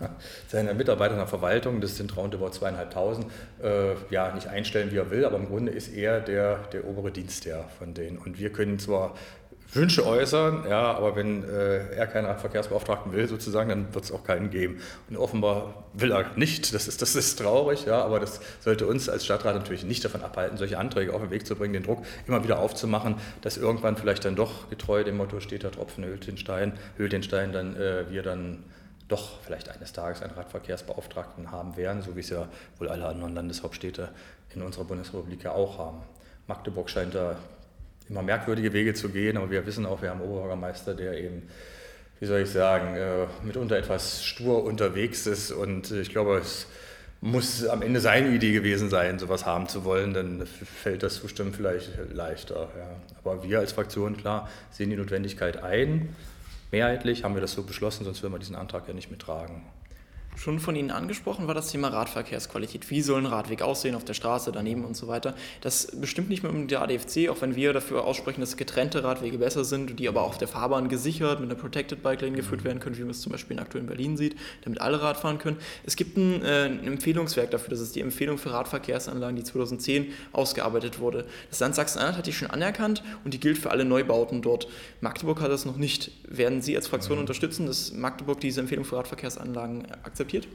[0.48, 3.26] seine Mitarbeiter in der Verwaltung, das sind roundabout zweieinhalbtausend,
[3.62, 7.10] äh, ja, nicht einstellen, wie er will, aber im Grunde ist er der, der obere
[7.10, 8.18] Dienstherr von denen.
[8.18, 9.14] Und wir können zwar
[9.72, 14.24] Wünsche äußern, ja, aber wenn äh, er keinen Radverkehrsbeauftragten will, sozusagen, dann wird es auch
[14.24, 14.80] keinen geben.
[15.08, 19.08] Und offenbar will er nicht, das ist, das ist traurig, ja, aber das sollte uns
[19.08, 22.04] als Stadtrat natürlich nicht davon abhalten, solche Anträge auf den Weg zu bringen, den Druck
[22.26, 26.26] immer wieder aufzumachen, dass irgendwann vielleicht dann doch, getreu dem Motto steht der Tropfen, hüllt
[26.26, 28.64] den Stein, hüllt den Stein, dann äh, wir dann
[29.10, 33.34] doch vielleicht eines Tages einen Radverkehrsbeauftragten haben werden, so wie es ja wohl alle anderen
[33.34, 34.08] Landeshauptstädte
[34.54, 36.02] in unserer Bundesrepublik ja auch haben.
[36.46, 37.36] Magdeburg scheint da
[38.08, 41.48] immer merkwürdige Wege zu gehen, aber wir wissen auch, wir haben einen Oberbürgermeister, der eben,
[42.18, 46.66] wie soll ich sagen, äh, mitunter etwas stur unterwegs ist und ich glaube, es
[47.20, 51.52] muss am Ende seine Idee gewesen sein, sowas haben zu wollen, dann fällt das Zustimmen
[51.52, 52.68] vielleicht leichter.
[52.76, 52.96] Ja.
[53.22, 56.14] Aber wir als Fraktion, klar, sehen die Notwendigkeit ein.
[56.70, 59.62] Mehrheitlich haben wir das so beschlossen, sonst würden wir diesen Antrag ja nicht mittragen
[60.36, 62.90] schon von Ihnen angesprochen war das Thema Radverkehrsqualität.
[62.90, 65.34] Wie soll ein Radweg aussehen auf der Straße, daneben und so weiter.
[65.60, 69.38] Das bestimmt nicht mehr um der ADFC, auch wenn wir dafür aussprechen, dass getrennte Radwege
[69.38, 72.80] besser sind, die aber auf der Fahrbahn gesichert mit einer Protected Bike Lane geführt werden
[72.80, 75.58] können, wie man es zum Beispiel aktuell in Berlin sieht, damit alle Rad fahren können.
[75.84, 80.12] Es gibt ein, äh, ein Empfehlungswerk dafür, das ist die Empfehlung für Radverkehrsanlagen, die 2010
[80.32, 81.26] ausgearbeitet wurde.
[81.50, 84.68] Das Land Sachsen-Anhalt hat die schon anerkannt und die gilt für alle Neubauten dort.
[85.00, 86.12] Magdeburg hat das noch nicht.
[86.28, 87.22] Werden Sie als Fraktion mhm.
[87.22, 90.19] unterstützen, dass Magdeburg diese Empfehlung für Radverkehrsanlagen akzeptiert?
[90.20, 90.46] Akzeptiert?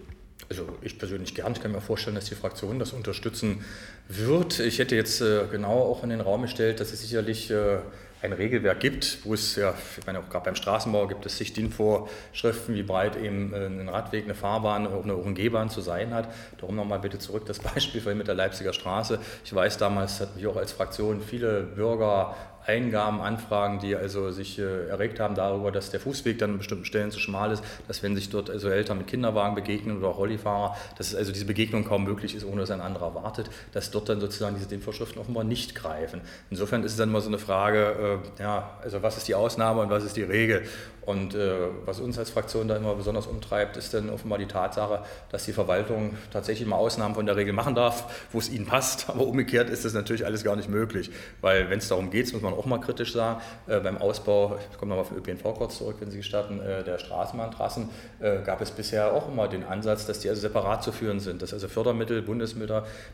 [0.49, 1.53] Also ich persönlich gern.
[1.53, 3.63] Ich kann mir vorstellen, dass die Fraktion das unterstützen
[4.07, 4.59] wird.
[4.59, 7.79] Ich hätte jetzt äh, genau auch in den Raum gestellt, dass es sicherlich äh,
[8.21, 12.75] ein Regelwerk gibt, wo es ja, ich meine, auch gerade beim Straßenbau gibt es Sichtdienvorschriften,
[12.75, 16.31] wie breit eben äh, ein Radweg, eine Fahrbahn, auch eine ONG-Bahn zu sein hat.
[16.59, 19.19] Darum nochmal bitte zurück das Beispiel vorhin mit der Leipziger Straße.
[19.43, 24.59] Ich weiß, damals hatten wir auch als Fraktion viele Bürger Eingaben, Anfragen, die also sich
[24.59, 28.03] äh, erregt haben darüber, dass der Fußweg dann an bestimmten Stellen zu schmal ist, dass
[28.03, 32.03] wenn sich dort also Eltern mit Kinderwagen begegnen oder Rollifahrer, dass also diese Begegnung kaum
[32.03, 35.75] möglich ist, ohne dass ein anderer wartet, dass dort dann sozusagen diese Vorschriften offenbar nicht
[35.75, 36.21] greifen.
[36.49, 39.81] Insofern ist es dann immer so eine Frage, äh, ja, also was ist die Ausnahme
[39.81, 40.63] und was ist die Regel?
[41.05, 45.03] Und äh, was uns als Fraktion da immer besonders umtreibt, ist dann offenbar die Tatsache,
[45.31, 49.09] dass die Verwaltung tatsächlich mal Ausnahmen von der Regel machen darf, wo es ihnen passt.
[49.09, 52.41] Aber umgekehrt ist das natürlich alles gar nicht möglich, weil wenn es darum geht, muss
[52.41, 55.77] man auch mal kritisch sagen, äh, beim Ausbau, ich komme nochmal auf den ÖPNV kurz
[55.77, 57.89] zurück, wenn Sie gestatten, äh, der Straßenbahntrassen,
[58.19, 61.41] äh, gab es bisher auch immer den Ansatz, dass die also separat zu führen sind,
[61.41, 62.65] dass also Fördermittel, Bundesmittel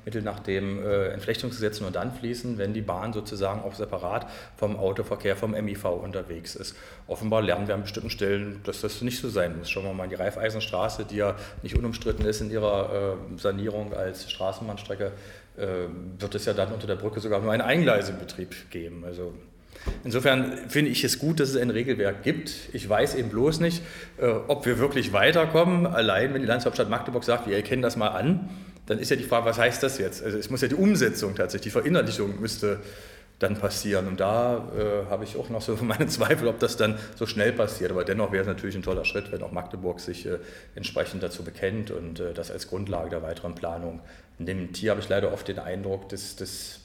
[0.06, 4.78] Mittel nach dem äh, Entflechtungsgesetz nur dann fließen, wenn die Bahn sozusagen auch separat vom
[4.78, 6.76] Autoverkehr, vom MIV unterwegs ist.
[7.08, 9.70] Offenbar lernen wir an bestimmten Stellen, dass das nicht so sein muss.
[9.70, 13.94] Schauen wir mal in die Raiffeisenstraße, die ja nicht unumstritten ist in ihrer äh, Sanierung
[13.94, 15.12] als Straßenbahnstrecke
[16.18, 19.04] wird es ja dann unter der Brücke sogar nur einen Eingleisebetrieb geben.
[19.06, 19.34] Also
[20.04, 22.52] Insofern finde ich es gut, dass es ein Regelwerk gibt.
[22.74, 23.82] Ich weiß eben bloß nicht,
[24.20, 25.88] äh, ob wir wirklich weiterkommen.
[25.88, 28.50] Allein, wenn die Landeshauptstadt Magdeburg sagt, wir erkennen das mal an,
[28.86, 30.24] dann ist ja die Frage, was heißt das jetzt?
[30.24, 32.80] Also es muss ja die Umsetzung tatsächlich, die Verinnerlichung müsste
[33.42, 34.08] dann passieren.
[34.08, 37.54] Und da äh, habe ich auch noch so meine Zweifel, ob das dann so schnell
[37.54, 37.92] passiert.
[37.92, 40.40] Aber dennoch wäre es natürlich ein toller Schritt, wenn auch Magdeburg sich äh,
[40.76, 44.02] entsprechend dazu bekennt und äh, das als Grundlage der weiteren Planung
[44.38, 44.78] nimmt.
[44.78, 46.81] Hier habe ich leider oft den Eindruck, dass das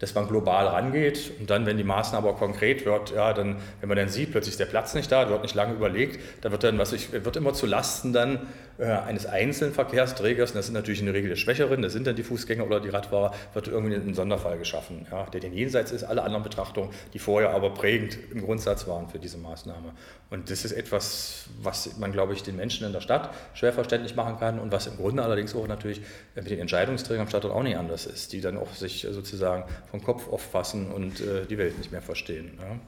[0.00, 3.88] dass man global rangeht und dann, wenn die Maßnahme aber konkret wird, ja, dann, wenn
[3.88, 6.64] man dann sieht, plötzlich ist der Platz nicht da, wird nicht lange überlegt, da wird
[6.64, 10.74] dann, was ich, wird immer zu Lasten dann äh, eines einzelnen Verkehrsträgers, und das sind
[10.74, 13.68] natürlich in der Regel die Schwächeren, das sind dann die Fußgänger oder die Radfahrer, wird
[13.68, 17.74] irgendwie ein Sonderfall geschaffen, ja, der den jenseits ist, alle anderen Betrachtungen, die vorher aber
[17.74, 19.92] prägend im Grundsatz waren für diese Maßnahme.
[20.30, 24.16] Und das ist etwas, was man, glaube ich, den Menschen in der Stadt schwer verständlich
[24.16, 26.00] machen kann und was im Grunde allerdings auch natürlich
[26.34, 30.02] mit den Entscheidungsträgern am Stadtort auch nicht anders ist, die dann auch sich sozusagen vom
[30.02, 32.52] Kopf auffassen und äh, die Welt nicht mehr verstehen.
[32.58, 32.78] Ja.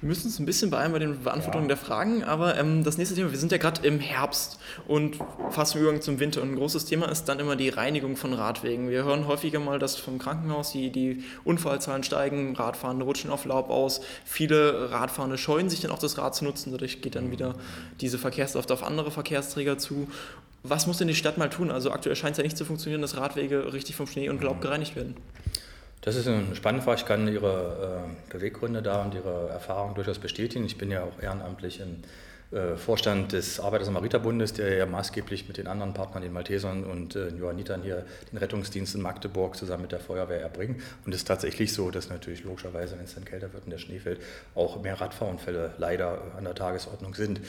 [0.00, 1.74] Wir müssen uns ein bisschen beeilen bei den Beantwortungen ja.
[1.74, 5.18] der Fragen, aber ähm, das nächste Thema, wir sind ja gerade im Herbst und
[5.50, 8.90] fast Übergang zum Winter und ein großes Thema ist dann immer die Reinigung von Radwegen.
[8.90, 13.70] Wir hören häufiger mal, dass vom Krankenhaus die, die Unfallzahlen steigen, Radfahrende rutschen auf Laub
[13.70, 17.54] aus, viele Radfahrende scheuen sich dann auch das Rad zu nutzen, dadurch geht dann wieder
[18.00, 20.08] diese Verkehrskraft auf andere Verkehrsträger zu.
[20.62, 21.70] Was muss denn die Stadt mal tun?
[21.70, 24.62] Also aktuell scheint es ja nicht zu funktionieren, dass Radwege richtig vom Schnee und Laub
[24.62, 25.14] gereinigt werden.
[26.04, 27.00] Das ist eine spannende Frage.
[27.00, 30.66] Ich kann Ihre äh, Beweggründe da und Ihre Erfahrung durchaus bestätigen.
[30.66, 32.02] Ich bin ja auch ehrenamtlich im
[32.54, 37.28] äh, Vorstand des Arbeiter-Samariter-Bundes, der ja maßgeblich mit den anderen Partnern, den Maltesern und äh,
[37.28, 40.82] Johannitern hier den Rettungsdienst in Magdeburg zusammen mit der Feuerwehr erbringen.
[41.06, 43.78] Und es ist tatsächlich so, dass natürlich logischerweise, wenn es dann kälter wird und der
[43.78, 44.20] Schnee fällt,
[44.54, 47.40] auch mehr Radfahrunfälle leider an der Tagesordnung sind.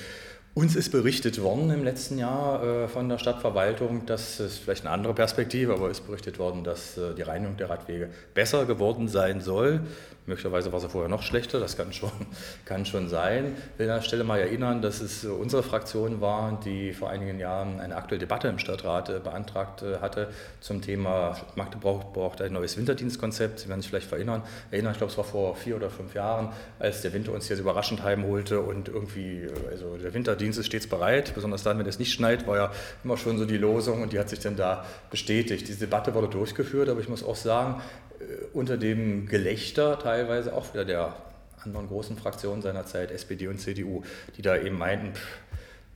[0.58, 4.92] Uns ist berichtet worden im letzten Jahr äh, von der Stadtverwaltung, dass es vielleicht eine
[4.94, 9.10] andere Perspektive, aber es ist berichtet worden, dass äh, die Reinigung der Radwege besser geworden
[9.10, 9.82] sein soll.
[10.28, 12.10] Möglicherweise war sie vorher noch schlechter, das kann schon,
[12.66, 13.58] kann schon sein.
[13.74, 17.38] Ich will an der Stelle mal erinnern, dass es unsere Fraktion war, die vor einigen
[17.38, 20.30] Jahren eine aktuelle Debatte im Stadtrat äh, beantragt hatte
[20.62, 23.60] zum Thema Magdeburg braucht ein neues Winterdienstkonzept.
[23.60, 24.42] Sie werden sich vielleicht erinnern,
[24.72, 27.58] erinnern, ich glaube es war vor vier oder fünf Jahren, als der Winter uns hier
[27.58, 32.14] überraschend heimholte und irgendwie, also der Winterdienst ist stets bereit, besonders dann, wenn es nicht
[32.14, 32.72] schneit, war ja
[33.04, 35.68] immer schon so die Losung und die hat sich dann da bestätigt.
[35.68, 37.82] Diese Debatte wurde durchgeführt, aber ich muss auch sagen,
[38.20, 41.16] äh, unter dem Gelächter teilweise auch wieder der
[41.64, 44.04] anderen großen Fraktionen seiner Zeit, SPD und CDU,
[44.38, 45.40] die da eben meinten, pff,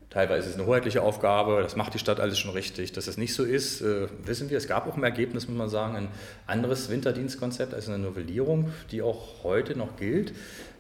[0.10, 2.92] teilweise ist es eine hoheitliche Aufgabe, das macht die Stadt alles schon richtig.
[2.94, 4.58] Dass das nicht so ist, äh, wissen wir.
[4.58, 6.08] Es gab auch im Ergebnis, muss man sagen, ein
[6.48, 10.34] anderes Winterdienstkonzept, also eine Novellierung, die auch heute noch gilt.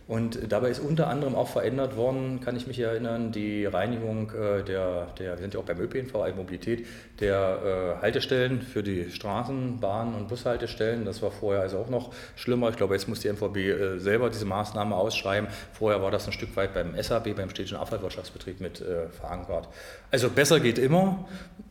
[0.09, 4.63] Und dabei ist unter anderem auch verändert worden, kann ich mich erinnern, die Reinigung äh,
[4.63, 6.87] der, der wir sind ja auch beim ÖPNV, Mobilität,
[7.19, 11.05] der äh, Haltestellen für die Straßen, Bahn- und Bushaltestellen.
[11.05, 12.69] Das war vorher also auch noch schlimmer.
[12.69, 15.47] Ich glaube, jetzt muss die MVB äh, selber diese Maßnahme ausschreiben.
[15.73, 19.69] Vorher war das ein Stück weit beim SAB, beim städtischen Abfallwirtschaftsbetrieb mit verankert.
[20.09, 21.27] Also besser geht immer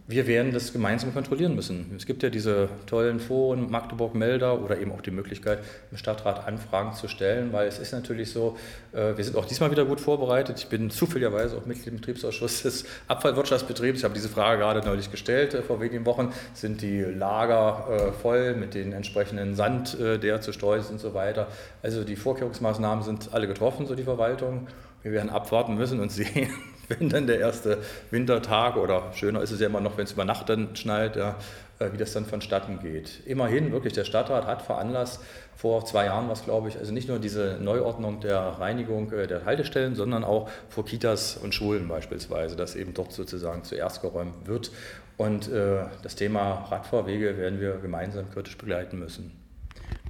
[0.09, 1.93] wir werden das gemeinsam kontrollieren müssen.
[1.95, 5.59] Es gibt ja diese tollen Foren, Magdeburg Melder oder eben auch die Möglichkeit,
[5.91, 8.57] im Stadtrat Anfragen zu stellen, weil es ist natürlich so,
[8.93, 10.59] äh, wir sind auch diesmal wieder gut vorbereitet.
[10.59, 13.99] Ich bin zufälligerweise auch Mitglied im Betriebsausschuss des Abfallwirtschaftsbetriebs.
[13.99, 16.33] Ich habe diese Frage gerade neulich gestellt, äh, vor wenigen Wochen.
[16.55, 21.13] Sind die Lager äh, voll mit den entsprechenden Sand, der zu streuen ist und so
[21.13, 21.49] weiter?
[21.83, 24.69] Also die Vorkehrungsmaßnahmen sind alle getroffen, so die Verwaltung.
[25.03, 26.49] Wir werden abwarten müssen und sehen,
[26.99, 27.79] wenn dann der erste
[28.11, 31.37] Wintertag oder schöner ist es ja immer noch, wenn es über Nacht dann schneit, ja,
[31.79, 33.21] äh, wie das dann vonstatten geht.
[33.27, 35.21] Immerhin, wirklich, der Stadtrat hat veranlasst,
[35.57, 39.45] vor zwei Jahren was glaube ich, also nicht nur diese Neuordnung der Reinigung äh, der
[39.45, 44.71] Haltestellen, sondern auch vor Kitas und Schulen beispielsweise, dass eben dort sozusagen zuerst geräumt wird.
[45.17, 49.33] Und äh, das Thema Radfahrwege werden wir gemeinsam kritisch begleiten müssen.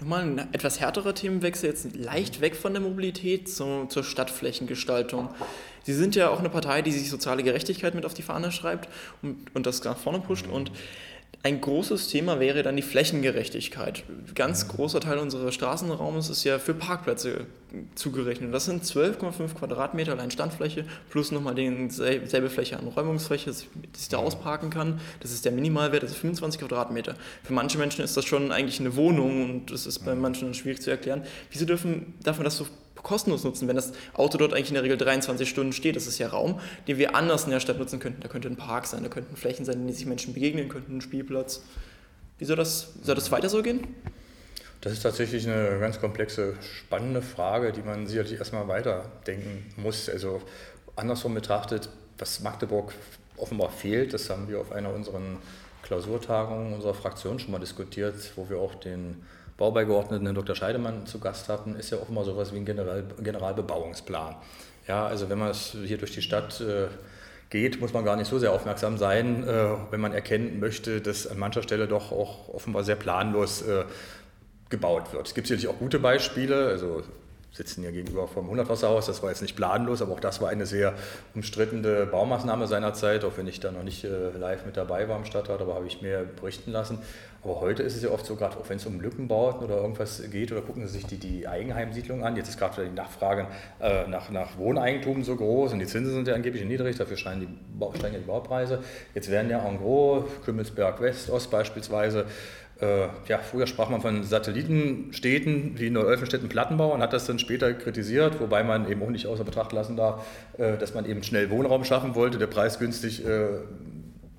[0.01, 5.31] Nochmal ein etwas härterer Themenwechsel, jetzt leicht weg von der Mobilität zu, zur Stadtflächengestaltung.
[5.89, 8.91] Sie sind ja auch eine Partei, die sich soziale Gerechtigkeit mit auf die Fahne schreibt
[9.23, 10.47] und, und das nach vorne pusht.
[10.47, 10.53] Mhm.
[10.53, 10.73] Und
[11.43, 14.05] ein großes Thema wäre dann die Flächengerechtigkeit.
[14.07, 17.47] Ein ganz großer Teil unseres Straßenraumes ist ja für Parkplätze
[17.95, 18.53] zugerechnet.
[18.53, 24.19] Das sind 12,5 Quadratmeter allein Standfläche plus nochmal dieselbe Fläche an Räumungsfläche, die ich da
[24.19, 25.01] ausparken kann.
[25.21, 27.15] Das ist der Minimalwert, das ist 25 Quadratmeter.
[27.45, 30.83] Für manche Menschen ist das schon eigentlich eine Wohnung und das ist bei manchen schwierig
[30.83, 31.23] zu erklären.
[31.51, 32.67] Wieso dürfen, darf man das so
[33.03, 35.97] kostenlos nutzen, wenn das Auto dort eigentlich in der Regel 23 Stunden steht.
[35.97, 38.21] Das ist ja Raum, den wir anders in der Stadt nutzen könnten.
[38.21, 40.99] Da könnte ein Park sein, da könnten Flächen sein, in denen sich Menschen begegnen könnten,
[40.99, 41.63] ein Spielplatz.
[42.39, 43.87] Wie soll das, soll das weiter so gehen?
[44.81, 50.09] Das ist tatsächlich eine ganz komplexe, spannende Frage, die man sicherlich erstmal weiterdenken muss.
[50.09, 50.41] Also
[50.95, 52.93] andersrum betrachtet, was Magdeburg
[53.37, 55.21] offenbar fehlt, das haben wir auf einer unserer
[55.83, 59.23] Klausurtagung unserer Fraktion schon mal diskutiert, wo wir auch den
[59.59, 60.55] Baubeigeordneten, Dr.
[60.55, 64.37] Scheidemann, zu Gast hatten, ist ja offenbar sowas wie ein General, Generalbebauungsplan.
[64.87, 66.87] Ja, also wenn man es hier durch die Stadt äh,
[67.51, 71.27] geht, muss man gar nicht so sehr aufmerksam sein, äh, wenn man erkennen möchte, dass
[71.27, 73.85] an mancher Stelle doch auch offenbar sehr planlos äh,
[74.71, 75.27] gebaut wird.
[75.27, 77.03] Es gibt sicherlich auch gute Beispiele, also
[77.53, 79.07] sitzen hier gegenüber vom Hundertwasserhaus.
[79.07, 80.95] Das war jetzt nicht planlos, aber auch das war eine sehr
[81.35, 85.25] umstrittene Baumaßnahme seinerzeit, auch wenn ich da noch nicht äh, live mit dabei war im
[85.25, 86.99] Stadtrat, aber habe ich mir berichten lassen.
[87.43, 90.23] Aber heute ist es ja oft so, gerade auch wenn es um Lückenbauten oder irgendwas
[90.31, 92.37] geht, oder gucken Sie sich die, die Eigenheimsiedlung an.
[92.37, 93.47] Jetzt ist gerade die Nachfrage
[93.81, 97.41] äh, nach, nach Wohneigentum so groß und die Zinsen sind ja angeblich niedrig, dafür steigen
[97.41, 98.83] die, steigen die Baupreise.
[99.15, 102.27] Jetzt werden ja en gros Kümmelsberg West, Ost beispielsweise,
[102.81, 107.75] äh, ja, früher sprach man von Satellitenstädten wie Neu-Olfenstedt Plattenbau und hat das dann später
[107.75, 110.25] kritisiert, wobei man eben auch nicht außer Betracht lassen darf,
[110.59, 113.49] äh, dass man eben schnell Wohnraum schaffen wollte, der preisgünstig äh,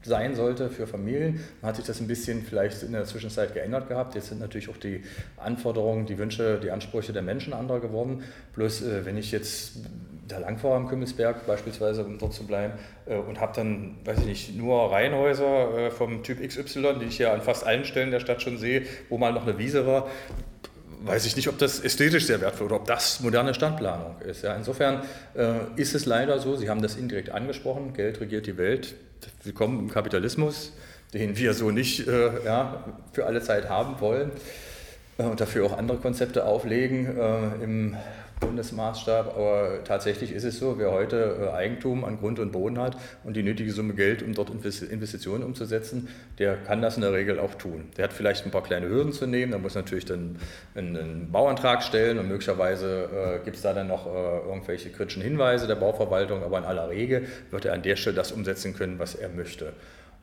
[0.03, 1.39] sein sollte für Familien.
[1.61, 4.15] Man hat sich das ein bisschen vielleicht in der Zwischenzeit geändert gehabt.
[4.15, 5.03] Jetzt sind natürlich auch die
[5.37, 8.23] Anforderungen, die Wünsche, die Ansprüche der Menschen anderer geworden.
[8.55, 9.77] Bloß wenn ich jetzt
[10.27, 12.73] da lang fahre am Kümmelsberg beispielsweise, um dort zu bleiben,
[13.27, 17.41] und habe dann, weiß ich nicht, nur Reihenhäuser vom Typ XY, die ich ja an
[17.41, 20.07] fast allen Stellen der Stadt schon sehe, wo mal noch eine Wiese war,
[21.03, 24.43] weiß ich nicht, ob das ästhetisch sehr wertvoll oder ob das moderne Stadtplanung ist.
[24.43, 25.03] Ja, insofern
[25.35, 28.95] äh, ist es leider so, Sie haben das indirekt angesprochen, Geld regiert die Welt.
[29.43, 30.73] Willkommen im Kapitalismus,
[31.13, 32.83] den wir so nicht äh, ja,
[33.13, 34.31] für alle Zeit haben wollen
[35.17, 37.95] äh, und dafür auch andere Konzepte auflegen äh, im
[38.39, 42.97] Bundesmaßstab, aber tatsächlich ist es so, wer heute äh, Eigentum an Grund und Boden hat
[43.23, 47.39] und die nötige Summe Geld, um dort Investitionen umzusetzen, der kann das in der Regel
[47.39, 47.89] auch tun.
[47.97, 50.37] Der hat vielleicht ein paar kleine Hürden zu nehmen, der muss natürlich dann
[50.75, 54.09] einen Bauantrag stellen und möglicherweise äh, gibt es da dann noch äh,
[54.47, 58.31] irgendwelche kritischen Hinweise der Bauverwaltung, aber in aller Regel wird er an der Stelle das
[58.31, 59.73] umsetzen können, was er möchte.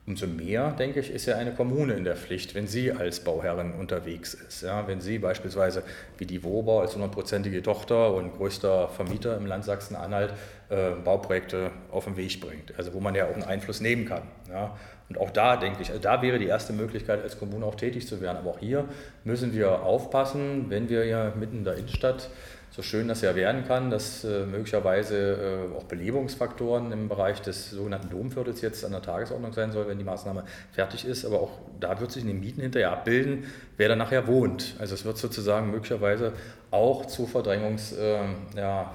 [0.06, 3.72] Umso mehr, denke ich, ist ja eine Kommune in der Pflicht, wenn sie als Bauherrin
[3.72, 4.62] unterwegs ist.
[4.62, 5.82] Ja, wenn sie beispielsweise
[6.18, 10.32] wie die WOBA als hundertprozentige Tochter und größter Vermieter im Land Sachsen-Anhalt
[10.68, 14.22] äh, Bauprojekte auf den Weg bringt, also wo man ja auch einen Einfluss nehmen kann.
[14.48, 14.76] Ja.
[15.08, 18.06] Und auch da denke ich, also da wäre die erste Möglichkeit, als Kommune auch tätig
[18.06, 18.36] zu werden.
[18.36, 18.84] Aber auch hier
[19.24, 22.30] müssen wir aufpassen, wenn wir ja mitten in der Innenstadt
[22.76, 27.70] so schön das ja werden kann, dass äh, möglicherweise äh, auch Belebungsfaktoren im Bereich des
[27.70, 31.24] sogenannten Domviertels jetzt an der Tagesordnung sein soll, wenn die Maßnahme fertig ist.
[31.24, 33.44] Aber auch da wird sich in den Mieten hinterher abbilden,
[33.78, 34.76] wer da nachher wohnt.
[34.78, 36.34] Also es wird sozusagen möglicherweise
[36.70, 38.18] auch zu Verdrängungs, äh,
[38.54, 38.94] ja,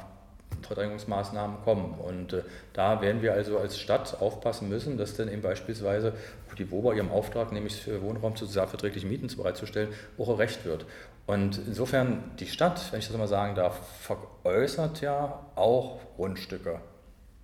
[0.62, 1.96] Verdrängungsmaßnahmen kommen.
[1.96, 6.14] Und äh, da werden wir also als Stadt aufpassen müssen, dass dann eben beispielsweise
[6.58, 9.90] die WOBA ihrem Auftrag, nämlich für Wohnraum zu sozialverträglichen Mieten bereitzustellen,
[10.20, 10.86] auch erreicht wird.
[11.26, 16.80] Und insofern, die Stadt, wenn ich das mal sagen darf, veräußert ja auch Grundstücke,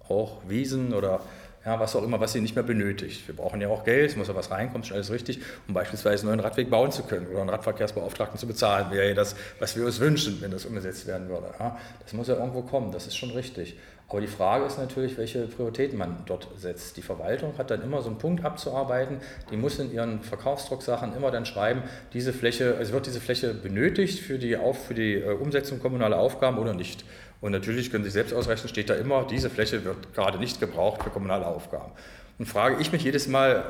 [0.07, 1.21] auch Wiesen oder
[1.67, 3.27] ja, was auch immer, was sie nicht mehr benötigt.
[3.27, 6.21] Wir brauchen ja auch Geld, es muss ja was reinkommen, ist alles richtig, um beispielsweise
[6.21, 9.75] einen neuen Radweg bauen zu können oder einen Radverkehrsbeauftragten zu bezahlen, wäre ja das, was
[9.75, 11.47] wir uns wünschen, wenn das umgesetzt werden würde.
[11.59, 13.77] Ja, das muss ja irgendwo kommen, das ist schon richtig.
[14.09, 16.95] Aber die Frage ist natürlich, welche Prioritäten man dort setzt.
[16.95, 19.17] Die Verwaltung hat dann immer so einen Punkt abzuarbeiten,
[19.51, 24.19] die muss in ihren Verkaufsdrucksachen immer dann schreiben, diese Fläche, also wird diese Fläche benötigt
[24.19, 27.03] für die, für die äh, Umsetzung kommunaler Aufgaben oder nicht.
[27.41, 31.03] Und natürlich können Sie selbst ausrechnen, steht da immer, diese Fläche wird gerade nicht gebraucht
[31.03, 31.91] für kommunale Aufgaben.
[32.39, 33.65] Und frage ich mich jedes Mal,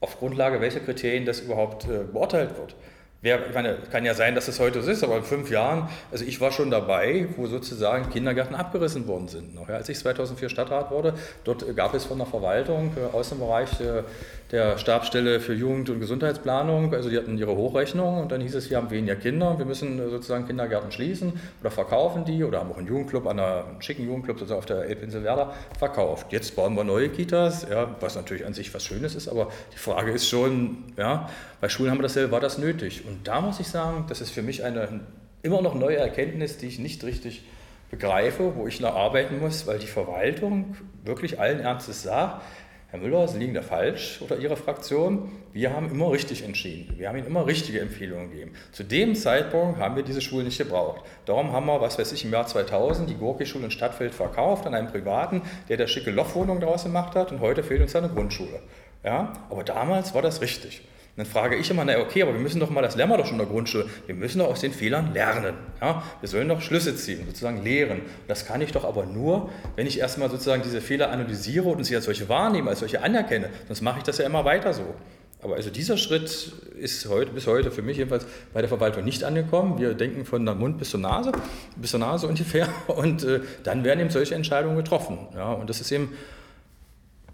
[0.00, 2.74] auf Grundlage welcher Kriterien das überhaupt äh, beurteilt wird.
[3.22, 5.90] Wer, ich meine, kann ja sein, dass es heute so ist, aber in fünf Jahren,
[6.10, 9.54] also ich war schon dabei, wo sozusagen Kindergärten abgerissen worden sind.
[9.54, 11.12] Noch, ja, als ich 2004 Stadtrat wurde,
[11.44, 14.04] dort gab es von der Verwaltung äh, aus dem Bereich äh,
[14.52, 18.68] der Stabsstelle für Jugend- und Gesundheitsplanung, also die hatten ihre Hochrechnung und dann hieß es,
[18.68, 22.72] wir haben weniger Kinder, wir müssen äh, sozusagen Kindergärten schließen oder verkaufen die oder haben
[22.72, 26.32] auch einen Jugendclub, an einer schicken Jugendclub sozusagen auf der Elbinsel Werder verkauft.
[26.32, 29.78] Jetzt bauen wir neue Kitas, ja, was natürlich an sich was Schönes ist, aber die
[29.78, 31.28] Frage ist schon, ja,
[31.60, 33.04] bei Schulen haben wir dasselbe, war das nötig?
[33.06, 35.00] Und da muss ich sagen, das ist für mich eine
[35.42, 37.42] immer noch neue Erkenntnis, die ich nicht richtig
[37.90, 42.42] begreife, wo ich noch arbeiten muss, weil die Verwaltung wirklich allen Ernstes sagt,
[42.90, 45.30] Herr Müller, Sie liegen da falsch oder Ihre Fraktion.
[45.52, 46.98] Wir haben immer richtig entschieden.
[46.98, 48.52] Wir haben Ihnen immer richtige Empfehlungen gegeben.
[48.72, 51.02] Zu dem Zeitpunkt haben wir diese Schule nicht gebraucht.
[51.24, 54.74] Darum haben wir, was weiß ich, im Jahr 2000 die Gorki-Schule in Stadtfeld verkauft an
[54.74, 58.60] einen Privaten, der da schicke Lochwohnungen daraus gemacht hat und heute fehlt uns eine Grundschule.
[59.04, 59.34] Ja?
[59.50, 60.82] Aber damals war das richtig
[61.20, 63.26] dann frage ich immer, na okay, aber wir müssen doch mal, das lernen wir doch
[63.26, 65.54] schon in der Grundschule, wir müssen doch aus den Fehlern lernen.
[65.78, 66.02] Ja?
[66.20, 68.00] Wir sollen doch Schlüsse ziehen, sozusagen lehren.
[68.26, 71.94] Das kann ich doch aber nur, wenn ich erstmal sozusagen diese Fehler analysiere und sie
[71.94, 73.50] als solche wahrnehme, als solche anerkenne.
[73.66, 74.94] Sonst mache ich das ja immer weiter so.
[75.42, 79.22] Aber also dieser Schritt ist heute, bis heute für mich jedenfalls bei der Verwaltung nicht
[79.22, 79.78] angekommen.
[79.78, 81.32] Wir denken von der Mund bis zur Nase,
[81.76, 82.66] bis zur Nase ungefähr.
[82.86, 85.18] Und äh, dann werden eben solche Entscheidungen getroffen.
[85.34, 85.52] Ja?
[85.52, 86.14] Und das ist eben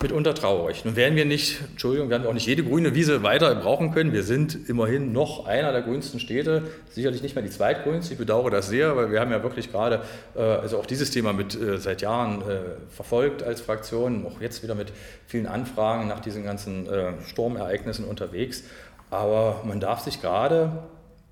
[0.03, 0.85] mitunter traurig.
[0.85, 4.13] Nun werden wir nicht, Entschuldigung, werden wir auch nicht jede grüne Wiese weiter brauchen können.
[4.13, 8.13] Wir sind immerhin noch einer der grünsten Städte, sicherlich nicht mehr die zweitgrünste.
[8.13, 10.03] Ich bedauere das sehr, weil wir haben ja wirklich gerade
[10.35, 12.59] äh, also auch dieses Thema mit äh, seit Jahren äh,
[12.91, 14.93] verfolgt als Fraktion, auch jetzt wieder mit
[15.27, 18.65] vielen Anfragen nach diesen ganzen äh, Sturmereignissen unterwegs.
[19.11, 20.83] Aber man darf sich gerade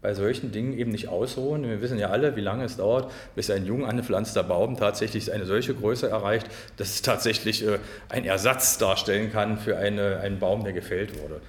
[0.05, 1.63] bei solchen Dingen eben nicht ausruhen.
[1.63, 5.47] Wir wissen ja alle, wie lange es dauert, bis ein jung angepflanzter Baum tatsächlich eine
[5.47, 7.79] solche Größe erreicht, dass es tatsächlich äh,
[8.11, 11.41] ein Ersatz darstellen kann für eine, einen Baum, der gefällt wurde.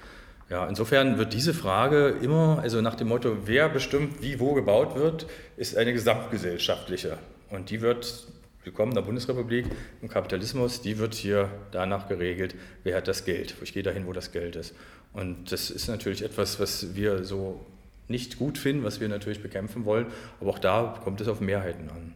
[0.48, 4.96] Ja, insofern wird diese Frage immer, also nach dem Motto, wer bestimmt, wie wo gebaut
[4.96, 5.26] wird,
[5.58, 7.18] ist eine gesamtgesellschaftliche.
[7.50, 8.26] Und die wird
[8.64, 9.66] willkommen in der Bundesrepublik,
[10.00, 13.54] im Kapitalismus, die wird hier danach geregelt, wer hat das Geld.
[13.60, 14.74] Ich gehe dahin, wo das Geld ist.
[15.12, 17.60] Und das ist natürlich etwas, was wir so
[18.08, 20.06] nicht gut finden, was wir natürlich bekämpfen wollen.
[20.40, 22.14] Aber auch da kommt es auf Mehrheiten an.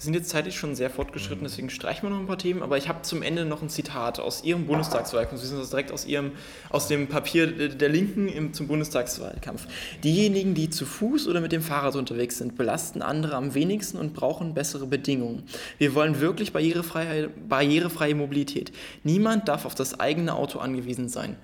[0.00, 2.62] Wir sind jetzt zeitlich schon sehr fortgeschritten, deswegen streichen wir noch ein paar Themen.
[2.62, 5.42] Aber ich habe zum Ende noch ein Zitat aus Ihrem Bundestagswahlkampf.
[5.42, 6.32] Das direkt aus, Ihrem,
[6.70, 9.66] aus dem Papier der Linken im, zum Bundestagswahlkampf.
[10.02, 14.14] Diejenigen, die zu Fuß oder mit dem Fahrrad unterwegs sind, belasten andere am wenigsten und
[14.14, 15.42] brauchen bessere Bedingungen.
[15.76, 18.72] Wir wollen wirklich barrierefreie, barrierefreie Mobilität.
[19.04, 21.36] Niemand darf auf das eigene Auto angewiesen sein.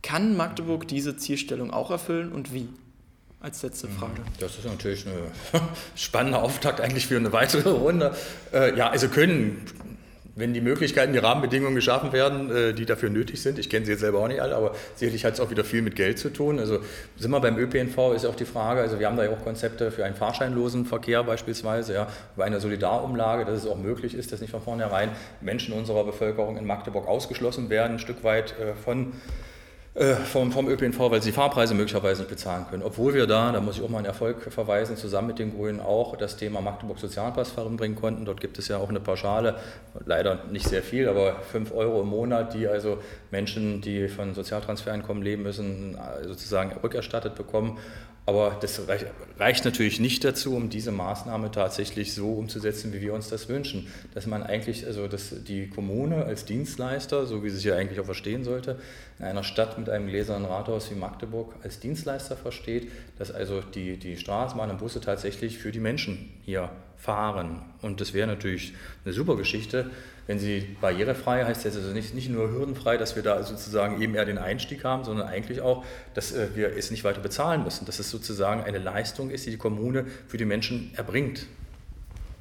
[0.00, 2.68] Kann Magdeburg diese Zielstellung auch erfüllen und wie?
[3.40, 3.92] Als letzte mhm.
[3.92, 4.22] Frage.
[4.40, 5.60] Das ist natürlich ein
[5.94, 8.14] spannender Auftakt eigentlich für eine weitere Runde.
[8.52, 9.64] Äh, ja, also können,
[10.34, 13.92] wenn die Möglichkeiten, die Rahmenbedingungen geschaffen werden, äh, die dafür nötig sind, ich kenne sie
[13.92, 16.30] jetzt selber auch nicht alle, aber sicherlich hat es auch wieder viel mit Geld zu
[16.30, 16.58] tun.
[16.58, 16.80] Also
[17.16, 19.92] sind wir beim ÖPNV, ist auch die Frage, also wir haben da ja auch Konzepte
[19.92, 24.40] für einen fahrscheinlosen Verkehr beispielsweise, ja, über eine Solidarumlage, dass es auch möglich ist, dass
[24.40, 29.12] nicht von vornherein Menschen unserer Bevölkerung in Magdeburg ausgeschlossen werden, ein Stück weit äh, von
[29.98, 32.84] äh, vom, vom ÖPNV, weil sie die Fahrpreise möglicherweise nicht bezahlen können.
[32.84, 35.80] Obwohl wir da, da muss ich auch mal einen Erfolg verweisen, zusammen mit den Grünen
[35.80, 38.24] auch das Thema Magdeburg Sozialpass voranbringen konnten.
[38.24, 39.56] Dort gibt es ja auch eine Pauschale,
[40.06, 42.98] leider nicht sehr viel, aber 5 Euro im Monat, die also
[43.32, 47.78] Menschen, die von Sozialtransfereinkommen leben müssen, äh, sozusagen rückerstattet bekommen.
[48.28, 48.82] Aber das
[49.38, 53.86] reicht natürlich nicht dazu, um diese Maßnahme tatsächlich so umzusetzen, wie wir uns das wünschen.
[54.12, 58.00] Dass man eigentlich, also dass die Kommune als Dienstleister, so wie sie sich ja eigentlich
[58.00, 58.78] auch verstehen sollte,
[59.18, 63.96] in einer Stadt mit einem gläsernen Rathaus wie Magdeburg als Dienstleister versteht, dass also die,
[63.96, 67.62] die Straßenbahn und Busse tatsächlich für die Menschen hier fahren.
[67.80, 69.90] Und das wäre natürlich eine super Geschichte,
[70.26, 74.14] wenn sie barrierefrei heißt, jetzt also nicht, nicht nur hürdenfrei, dass wir da sozusagen eben
[74.14, 77.86] eher den Einstieg haben, sondern eigentlich auch, dass äh, wir es nicht weiter bezahlen müssen,
[77.86, 81.46] dass es sozusagen eine Leistung ist, die die Kommune für die Menschen erbringt.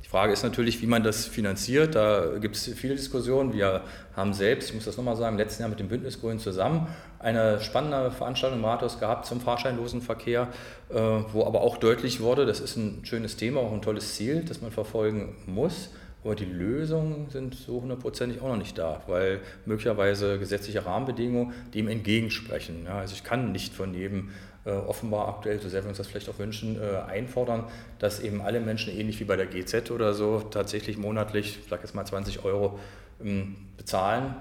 [0.04, 1.96] Die Frage ist natürlich, wie man das finanziert.
[1.96, 3.54] Da gibt es viele Diskussionen.
[3.54, 3.84] Wir
[4.16, 6.88] haben selbst, ich muss das nochmal sagen, im letzten Jahr mit dem Bündnisgrünen zusammen
[7.20, 10.50] eine spannende Veranstaltung im Rathaus gehabt zum fahrscheinlosen Verkehr,
[10.90, 14.44] äh, wo aber auch deutlich wurde, das ist ein schönes Thema, auch ein tolles Ziel,
[14.44, 15.90] das man verfolgen muss.
[16.24, 21.88] Aber die Lösungen sind so hundertprozentig auch noch nicht da, weil möglicherweise gesetzliche Rahmenbedingungen dem
[21.88, 22.86] entgegensprechen.
[22.86, 24.32] Ja, also ich kann nicht von jedem
[24.66, 27.64] äh, offenbar aktuell, so sehr wir uns das vielleicht auch wünschen, äh, einfordern,
[28.00, 31.84] dass eben alle Menschen ähnlich wie bei der GZ oder so tatsächlich monatlich, ich sage
[31.84, 32.78] jetzt mal 20 Euro,
[33.24, 34.36] ähm, bezahlen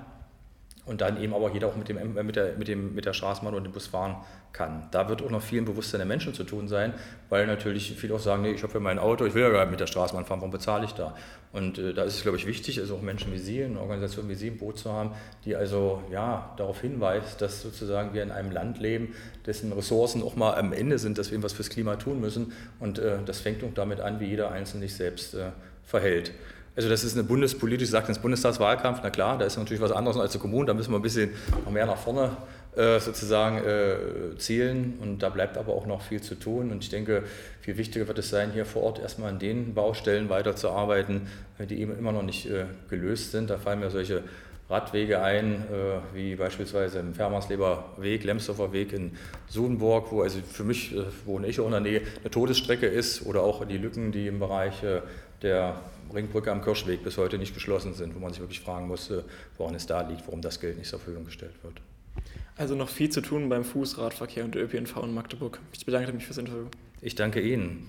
[0.87, 3.13] und dann eben aber jeder auch mit, dem, äh, mit, der, mit, dem, mit der
[3.13, 4.17] Straßenbahn und dem Bus fahren
[4.53, 4.89] kann.
[4.93, 6.95] Da wird auch noch viel im Bewusstsein der Menschen zu tun sein,
[7.29, 9.65] weil natürlich viele auch sagen, nee, ich habe ja mein Auto, ich will ja gar
[9.65, 11.15] nicht mit der Straßenbahn fahren, warum bezahle ich da?
[11.53, 14.29] Und äh, da ist es, glaube ich, wichtig, also auch Menschen wie Sie, eine Organisation
[14.29, 15.11] wie Sie im Boot zu haben,
[15.45, 20.37] die also ja, darauf hinweist, dass sozusagen wir in einem Land leben, dessen Ressourcen auch
[20.37, 22.53] mal am Ende sind, dass wir etwas fürs Klima tun müssen.
[22.79, 25.51] Und äh, das fängt auch damit an, wie jeder Einzelne sich selbst äh,
[25.83, 26.33] verhält.
[26.77, 30.19] Also das ist eine bundespolitisch, sagt ins Bundestagswahlkampf, na klar, da ist natürlich was anderes
[30.19, 31.31] als die Kommunen, da müssen wir ein bisschen
[31.65, 32.37] noch mehr nach vorne
[32.77, 36.91] äh, sozusagen äh, zielen und da bleibt aber auch noch viel zu tun und ich
[36.91, 37.23] denke,
[37.63, 41.81] viel wichtiger wird es sein, hier vor Ort erstmal an den Baustellen weiterzuarbeiten, äh, die
[41.81, 43.49] eben immer noch nicht äh, gelöst sind.
[43.49, 44.23] Da fallen mir solche
[44.69, 49.13] Radwege ein, äh, wie beispielsweise im Fermersleber Weg, Lemsdorfer Weg in
[49.49, 53.25] Sudenburg, wo also für mich, äh, wohne ich auch in der Nähe, eine Todesstrecke ist
[53.25, 54.75] oder auch die Lücken, die im Bereich
[55.43, 55.77] der
[56.15, 59.13] Ringbrücke am Kirschweg bis heute nicht geschlossen sind, wo man sich wirklich fragen muss,
[59.57, 61.81] woran es da liegt, warum das Geld nicht zur Verfügung gestellt wird.
[62.57, 65.61] Also noch viel zu tun beim Fußradverkehr und ÖPNV in Magdeburg.
[65.73, 66.67] Ich bedanke mich fürs Interview.
[67.03, 67.89] Ich danke Ihnen.